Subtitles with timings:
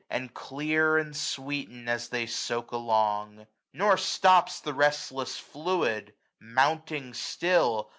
[0.09, 7.87] And clear and sweeten, as they soak along* Nor stops the restless fluid, mounting still.